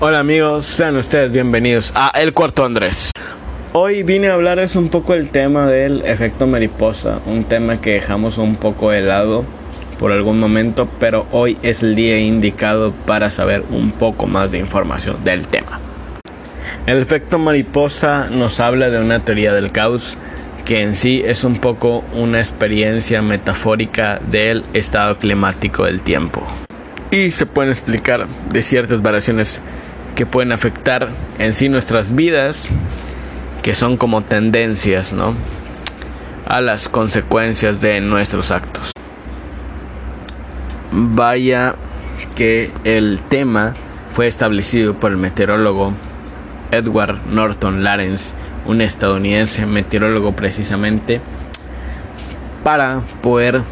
[0.00, 3.10] Hola amigos, sean ustedes bienvenidos a El Cuarto Andrés.
[3.72, 8.38] Hoy vine a hablarles un poco el tema del efecto mariposa, un tema que dejamos
[8.38, 9.44] un poco de lado
[9.98, 14.58] por algún momento, pero hoy es el día indicado para saber un poco más de
[14.58, 15.80] información del tema.
[16.86, 20.16] El efecto mariposa nos habla de una teoría del caos
[20.64, 26.46] que en sí es un poco una experiencia metafórica del estado climático del tiempo.
[27.10, 29.60] Y se pueden explicar de ciertas variaciones
[30.18, 32.66] que pueden afectar en sí nuestras vidas,
[33.62, 35.32] que son como tendencias, ¿no?
[36.44, 38.90] A las consecuencias de nuestros actos.
[40.90, 41.76] Vaya
[42.34, 43.74] que el tema
[44.10, 45.92] fue establecido por el meteorólogo
[46.72, 48.34] Edward Norton Lawrence,
[48.66, 51.20] un estadounidense meteorólogo precisamente,
[52.64, 53.62] para poder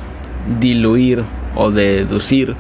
[0.61, 1.25] diluir
[1.57, 2.55] o deducir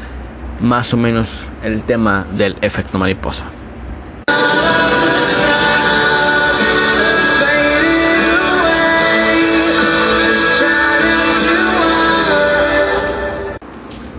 [0.60, 3.44] más o menos el tema del efecto mariposa.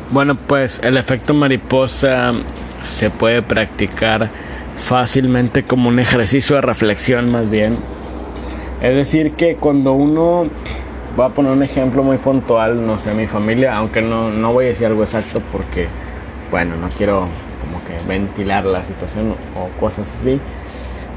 [0.09, 2.33] Bueno, pues el efecto mariposa
[2.85, 4.29] se puede practicar
[4.77, 7.77] fácilmente como un ejercicio de reflexión más bien.
[8.81, 10.47] Es decir, que cuando uno,
[11.17, 14.65] voy a poner un ejemplo muy puntual, no sé, mi familia, aunque no, no voy
[14.65, 15.87] a decir algo exacto porque,
[16.51, 17.27] bueno, no quiero
[17.61, 20.39] como que ventilar la situación o cosas así,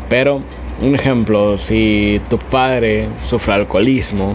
[0.08, 0.40] pero
[0.80, 4.34] un ejemplo, si tu padre sufre alcoholismo,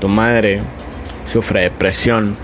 [0.00, 0.62] tu madre
[1.26, 2.36] sufre depresión,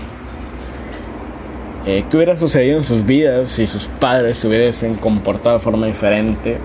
[1.85, 5.87] eh, ¿Qué hubiera sucedido en sus vidas si sus padres se hubiesen comportado de forma
[5.87, 6.57] diferente?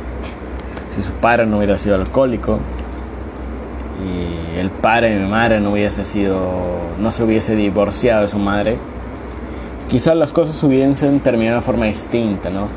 [0.94, 2.58] Si su padre no hubiera sido alcohólico
[4.04, 6.40] y el padre de mi madre no hubiese sido,
[6.98, 8.76] no se hubiese divorciado de su madre,
[9.88, 12.68] quizás las cosas hubiesen terminado de forma distinta, ¿no?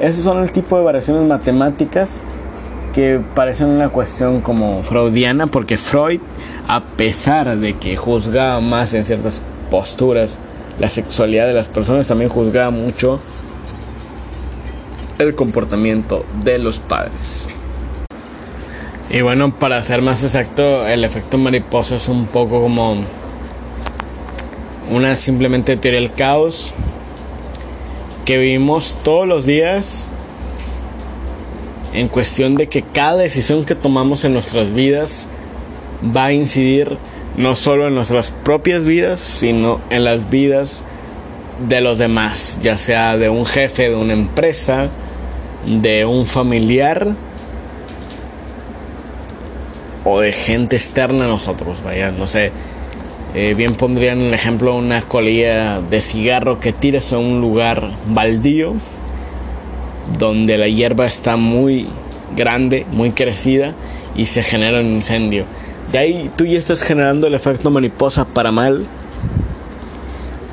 [0.00, 2.10] Esos son el tipo de variaciones matemáticas
[2.94, 6.20] que parecen una cuestión como freudiana, porque Freud,
[6.68, 10.38] a pesar de que juzgaba más en ciertas posturas,
[10.78, 13.20] la sexualidad de las personas, también juzgaba mucho
[15.18, 17.46] el comportamiento de los padres.
[19.10, 22.96] Y bueno, para ser más exacto, el efecto mariposa es un poco como
[24.90, 26.72] una simplemente teoría del caos
[28.24, 30.08] que vivimos todos los días
[31.92, 35.28] en cuestión de que cada decisión que tomamos en nuestras vidas
[36.04, 36.96] va a incidir
[37.36, 40.84] no solo en nuestras propias vidas, sino en las vidas
[41.68, 44.88] de los demás, ya sea de un jefe de una empresa,
[45.66, 47.08] de un familiar
[50.04, 52.52] o de gente externa a nosotros, vaya, no sé.
[53.34, 58.74] Eh, bien pondrían el ejemplo una colilla de cigarro que tiras a un lugar baldío
[60.18, 61.86] donde la hierba está muy
[62.36, 63.74] grande, muy crecida
[64.14, 65.46] y se genera un incendio
[65.92, 68.86] de ahí tú ya estás generando el efecto mariposa para mal.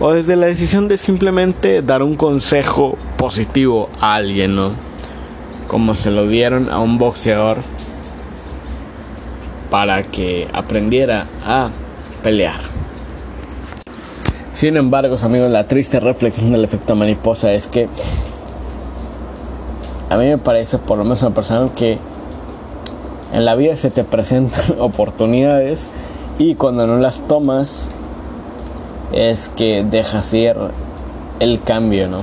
[0.01, 4.71] O desde la decisión de simplemente dar un consejo positivo a alguien, ¿no?
[5.67, 7.57] Como se lo dieron a un boxeador
[9.69, 11.69] para que aprendiera a
[12.23, 12.61] pelear.
[14.53, 17.87] Sin embargo, amigos, la triste reflexión del efecto mariposa es que
[20.09, 21.97] a mí me parece, por lo menos a persona, que
[23.33, 25.89] en la vida se te presentan oportunidades
[26.37, 27.87] y cuando no las tomas
[29.11, 30.55] es que dejas ir
[31.39, 32.21] el cambio, ¿no?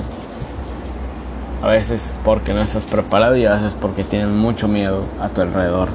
[1.63, 5.41] A veces porque no estás preparado y a veces porque tienes mucho miedo a tu
[5.41, 5.89] alrededor.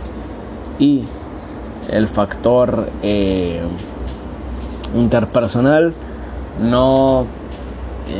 [0.79, 1.03] Y
[1.89, 3.61] el factor eh,
[4.95, 5.93] interpersonal
[6.61, 7.25] no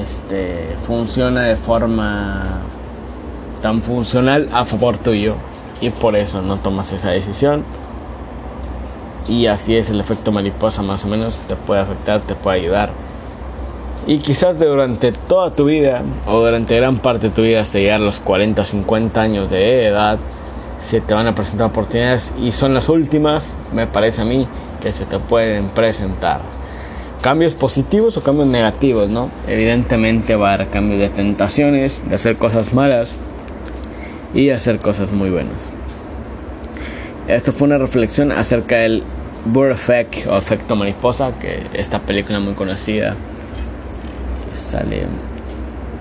[0.02, 2.60] este, funciona de forma
[3.62, 5.36] tan funcional a favor tuyo
[5.82, 7.66] y por eso no tomas esa decisión.
[9.28, 12.92] Y así es el efecto mariposa, más o menos, te puede afectar, te puede ayudar.
[14.08, 18.02] Y quizás durante toda tu vida, o durante gran parte de tu vida, hasta llegar
[18.02, 20.18] a los 40 o 50 años de edad,
[20.80, 24.48] se te van a presentar oportunidades y son las últimas, me parece a mí,
[24.82, 26.42] que se te pueden presentar.
[27.22, 29.30] Cambios positivos o cambios negativos, ¿no?
[29.48, 33.12] Evidentemente va a haber cambios de tentaciones, de hacer cosas malas,
[34.34, 35.74] y hacer cosas muy buenas.
[37.28, 39.04] Esto fue una reflexión acerca del
[39.46, 43.16] Burr Effect o efecto mariposa, que esta película muy conocida
[44.54, 45.04] sale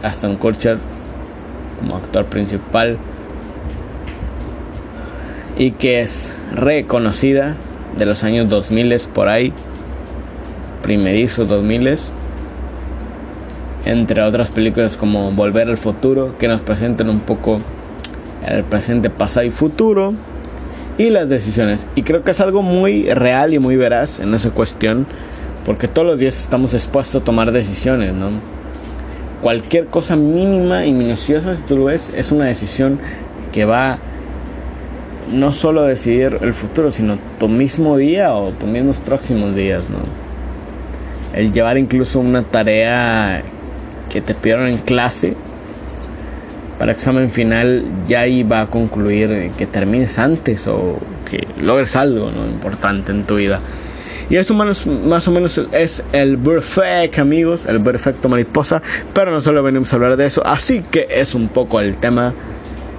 [0.03, 0.79] Aston Kutcher
[1.79, 2.99] como actor principal
[5.57, 7.57] y que es reconocida
[7.97, 9.53] de los años 2000 por ahí,
[10.83, 11.99] primerizos 2000
[13.85, 17.61] entre otras películas como Volver al futuro que nos presentan un poco
[18.47, 20.15] el presente, pasado y futuro
[20.99, 21.87] y las decisiones.
[21.95, 25.07] Y creo que es algo muy real y muy veraz en esa cuestión,
[25.67, 28.29] porque todos los días estamos expuestos a tomar decisiones, ¿no?
[29.43, 32.99] Cualquier cosa mínima y minuciosa, si tú lo ves, es una decisión
[33.53, 33.99] que va
[35.33, 39.89] no solo a decidir el futuro, sino tu mismo día o tus mismos próximos días,
[39.89, 39.99] ¿no?
[41.33, 43.43] El llevar incluso una tarea
[44.11, 45.37] que te pidieron en clase
[46.81, 50.99] para examen final ya iba a concluir que termines antes o
[51.31, 52.47] que logres algo ¿no?
[52.47, 53.61] importante en tu vida.
[54.31, 58.81] Y eso más, más o menos es el perfect, amigos, el perfecto mariposa.
[59.13, 62.33] Pero no solo venimos a hablar de eso, así que es un poco el tema.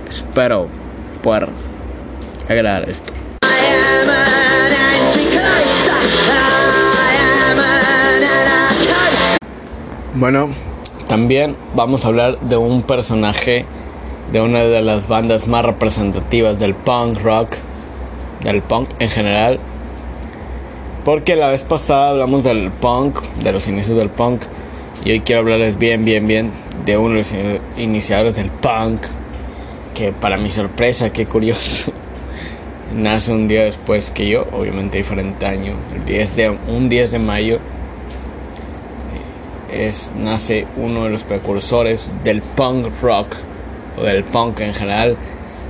[0.08, 0.68] Espero
[1.24, 1.48] poder
[2.48, 3.12] agradar esto.
[10.14, 10.52] Bueno,
[11.12, 13.66] también vamos a hablar de un personaje
[14.32, 17.50] de una de las bandas más representativas del punk rock,
[18.46, 19.60] del punk en general.
[21.04, 24.44] Porque la vez pasada hablamos del punk, de los inicios del punk,
[25.04, 26.50] y hoy quiero hablarles bien, bien, bien
[26.86, 27.34] de uno de los
[27.76, 29.02] iniciadores del punk,
[29.94, 31.92] que para mi sorpresa, qué curioso,
[32.96, 37.20] nace un día después que yo, obviamente diferente año, el 10 de, un 10 de
[37.20, 37.60] mayo
[39.72, 43.36] es, nace uno de los precursores del punk rock
[43.98, 45.18] o del punk en general.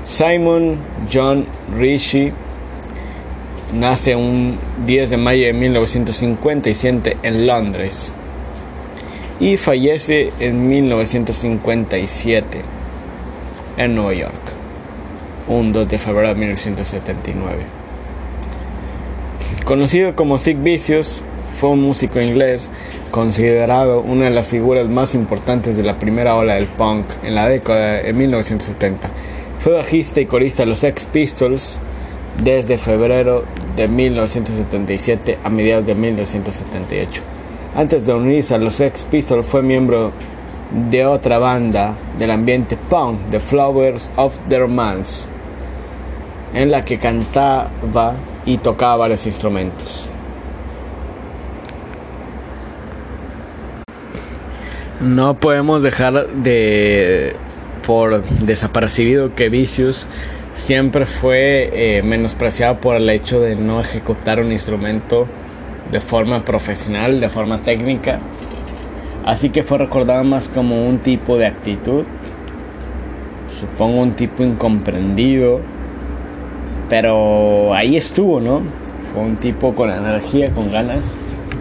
[0.05, 0.77] Simon
[1.11, 1.45] John
[1.77, 2.33] Ritchie
[3.73, 8.13] nace un 10 de mayo de 1957 en Londres
[9.39, 12.61] y fallece en 1957
[13.77, 14.33] en Nueva York,
[15.47, 17.63] un 2 de febrero de 1979.
[19.65, 22.71] Conocido como Sid Vicious, fue un músico inglés
[23.11, 27.47] considerado una de las figuras más importantes de la primera ola del punk en la
[27.47, 29.09] década de 1970.
[29.59, 31.79] Fue bajista y corista de los Sex Pistols
[32.43, 33.43] desde febrero
[33.75, 37.21] de 1977 a mediados de 1978.
[37.75, 40.11] Antes de unirse a los Sex Pistols fue miembro
[40.89, 45.27] de otra banda del ambiente punk, The Flowers of the Romance,
[46.53, 47.69] en la que cantaba
[48.45, 50.10] y tocaba varios instrumentos.
[55.01, 57.35] No podemos dejar de
[57.85, 60.05] por desapercibido que Vicious
[60.53, 65.27] siempre fue eh, menospreciado por el hecho de no ejecutar un instrumento
[65.91, 68.19] de forma profesional, de forma técnica.
[69.25, 72.03] Así que fue recordado más como un tipo de actitud,
[73.59, 75.61] supongo un tipo incomprendido,
[76.89, 78.61] pero ahí estuvo, ¿no?
[79.11, 81.03] Fue un tipo con energía, con ganas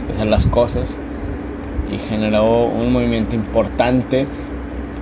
[0.06, 0.88] de hacer las cosas
[1.92, 4.26] y generó un movimiento importante.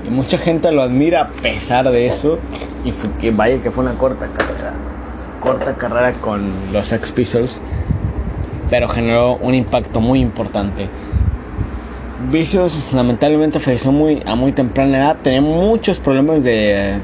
[0.06, 2.38] Y mucha gente lo admira a pesar de eso.
[2.84, 4.72] Y que vaya que fue una corta carrera
[5.40, 7.60] corta carrera con los Sex Pistols
[8.70, 10.88] pero generó un impacto muy importante.
[12.30, 15.16] Vicious lamentablemente falleció muy, a muy temprana edad.
[15.22, 16.96] Tenía muchos problemas de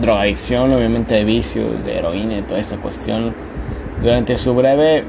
[0.00, 3.32] drogadicción obviamente de vicios de heroína y toda esta cuestión
[4.02, 5.04] durante su breve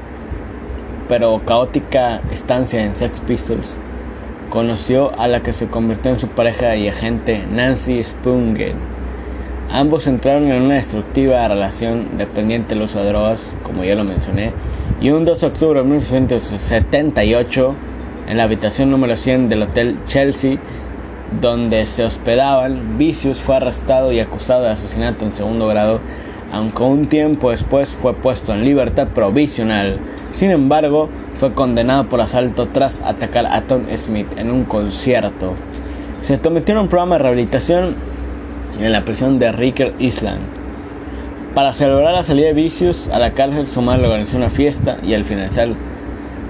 [1.08, 3.74] pero caótica estancia en Sex Pistols
[4.50, 8.74] conoció a la que se convirtió en su pareja y agente Nancy Spungen.
[9.70, 14.52] Ambos entraron en una destructiva relación dependiente del uso drogas, como ya lo mencioné,
[15.00, 17.74] y un 2 de octubre de 1978,
[18.28, 20.58] en la habitación número 100 del Hotel Chelsea,
[21.40, 26.00] donde se hospedaban, Vicious fue arrestado y acusado de asesinato en segundo grado,
[26.50, 29.98] aunque un tiempo después fue puesto en libertad provisional.
[30.32, 35.54] Sin embargo, fue condenado por asalto tras atacar a Tom Smith en un concierto.
[36.20, 37.94] Se sometió a un programa de rehabilitación
[38.80, 40.40] en la prisión de Ricker Island.
[41.54, 45.14] Para celebrar la salida de Vicious a la cárcel, su madre organizó una fiesta y
[45.14, 45.68] al finalizar,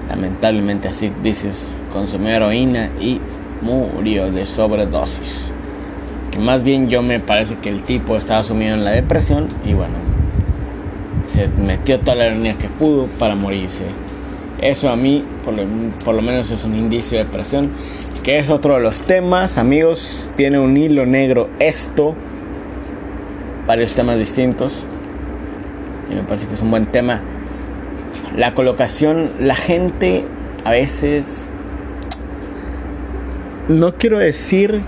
[0.09, 3.19] lamentablemente así, Vicious consumió heroína y
[3.61, 5.53] murió de sobredosis.
[6.31, 9.73] Que más bien yo me parece que el tipo estaba sumido en la depresión y
[9.73, 9.95] bueno,
[11.27, 13.85] se metió toda la heroína que pudo para morirse.
[14.61, 17.69] Eso a mí, por lo, menos, es un indicio de depresión.
[18.23, 20.29] Que es otro de los temas, amigos.
[20.35, 22.15] Tiene un hilo negro esto.
[23.65, 24.73] Varios temas distintos.
[26.11, 27.21] Y me parece que es un buen tema.
[28.35, 30.25] La colocación, la gente
[30.65, 31.45] a veces...
[33.69, 34.81] No quiero decir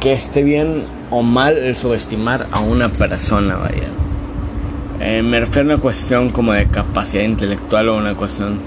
[0.00, 3.88] que esté bien o mal el subestimar a una persona, vaya.
[5.00, 8.58] Eh, me refiero a una cuestión como de capacidad intelectual o una cuestión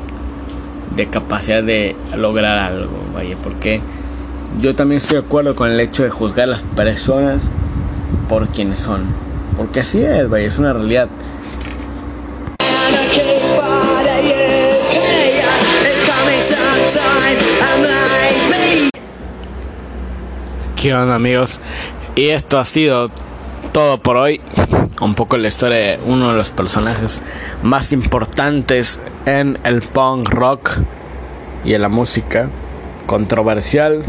[0.95, 3.81] de capacidad de lograr algo, vaya, porque
[4.61, 7.41] yo también estoy de acuerdo con el hecho de juzgar a las personas
[8.29, 9.05] por quienes son.
[9.57, 11.09] Porque así es, güey, es una realidad.
[20.75, 21.61] ¿Qué onda amigos?
[22.15, 23.09] Y esto ha sido
[23.71, 24.41] todo por hoy.
[24.99, 27.23] Un poco la historia de uno de los personajes
[27.61, 30.77] más importantes en el punk rock
[31.63, 32.49] y en la música.
[33.05, 34.03] Controversial.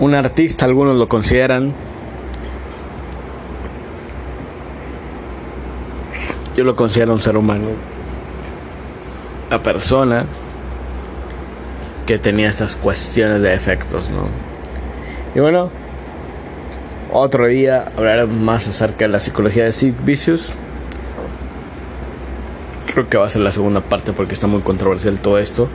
[0.00, 1.72] Un artista, algunos lo consideran.
[6.56, 7.66] Yo lo considero un ser humano.
[9.48, 10.26] Una persona
[12.06, 14.28] que tenía estas cuestiones de efectos, ¿no?
[15.34, 15.70] Y bueno,
[17.12, 20.52] otro día hablaremos más acerca de la psicología de Sid Vicious.
[22.94, 25.68] Creo que va a ser la segunda parte porque está muy controversial todo esto.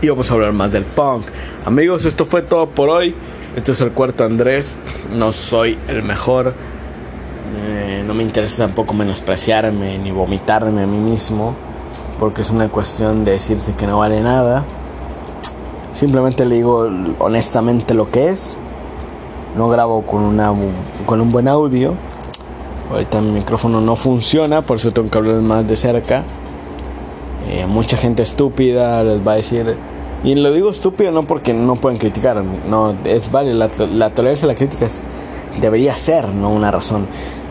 [0.00, 1.26] Y vamos a hablar más del punk.
[1.66, 3.14] Amigos, esto fue todo por hoy.
[3.54, 4.78] Este es el cuarto Andrés.
[5.14, 6.54] No soy el mejor.
[7.66, 11.54] Eh, no me interesa tampoco menospreciarme ni vomitarme a mí mismo
[12.18, 14.64] porque es una cuestión de decirse que no vale nada.
[15.92, 18.56] Simplemente le digo honestamente lo que es.
[19.54, 20.50] No grabo con, una,
[21.04, 21.94] con un buen audio.
[22.90, 26.24] Ahorita mi micrófono no funciona, por eso tengo que hablar más de cerca.
[27.48, 29.76] Eh, mucha gente estúpida les va a decir.
[30.22, 34.46] Y lo digo estúpido no porque no pueden criticar, no, es vale, la, la tolerancia
[34.46, 34.86] a la crítica
[35.60, 37.06] debería ser, no una razón.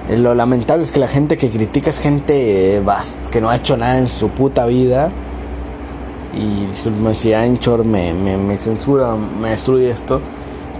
[0.10, 2.84] Eh, lo lamentable es que la gente que critica es gente eh,
[3.32, 5.12] que no ha hecho nada en su puta vida.
[6.34, 10.20] Y disculpen si Anchor me, me, censura, me destruye esto.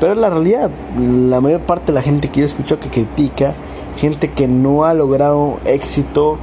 [0.04, 0.70] Pero es la realidad.
[1.00, 3.54] La mayor parte de la gente que yo escucho que critica,
[3.96, 6.36] gente que no ha logrado éxito.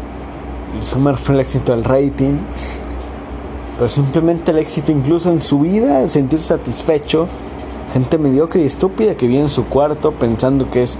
[0.80, 2.38] Y sumar fue el éxito del rating.
[3.76, 7.26] Pero simplemente el éxito incluso en su vida, el sentir satisfecho.
[7.92, 10.96] Gente mediocre y estúpida que vive en su cuarto pensando que es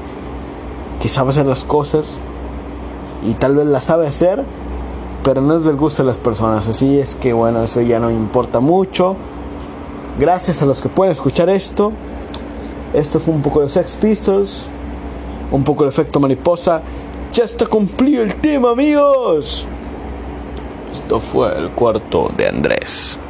[1.01, 2.19] que sabe hacer las cosas
[3.23, 4.45] y tal vez las sabe hacer,
[5.25, 6.69] pero no es del gusto de las personas.
[6.69, 9.17] Así es que bueno, eso ya no importa mucho.
[10.19, 11.93] Gracias a los que pueden escuchar esto.
[12.93, 14.69] Esto fue un poco de Sex Pistols,
[15.53, 16.83] un poco de efecto mariposa.
[17.33, 19.67] Ya está cumplido el tema, amigos.
[20.93, 23.21] Esto fue el cuarto de Andrés.